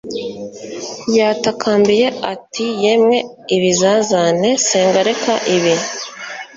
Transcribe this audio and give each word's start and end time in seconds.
yatakambiye 1.17 2.07
ati 2.33 2.65
yemwe 2.83 3.17
ibizazane, 3.55 4.49
senga 4.67 4.99
reka 5.09 5.33
ibi 5.55 5.73